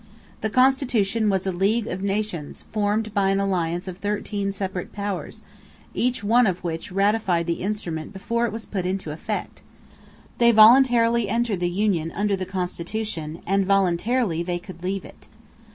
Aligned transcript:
The 0.41 0.49
Constitution 0.49 1.29
was 1.29 1.45
a 1.45 1.51
"league 1.51 1.85
of 1.87 2.01
nations" 2.01 2.63
formed 2.71 3.13
by 3.13 3.29
an 3.29 3.39
alliance 3.39 3.87
of 3.87 3.99
thirteen 3.99 4.51
separate 4.51 4.91
powers, 4.91 5.43
each 5.93 6.23
one 6.23 6.47
of 6.47 6.63
which 6.63 6.91
ratified 6.91 7.45
the 7.45 7.61
instrument 7.61 8.11
before 8.11 8.47
it 8.47 8.51
was 8.51 8.65
put 8.65 8.87
into 8.87 9.11
effect. 9.11 9.61
They 10.39 10.49
voluntarily 10.49 11.29
entered 11.29 11.59
the 11.59 11.69
union 11.69 12.11
under 12.13 12.35
the 12.35 12.47
Constitution 12.47 13.43
and 13.45 13.67
voluntarily 13.67 14.41
they 14.41 14.57
could 14.57 14.81
leave 14.81 15.05
it. 15.05 15.27